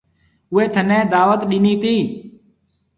[0.53, 1.95] اُوئي ٿَني دعوت ڏنِي تي۔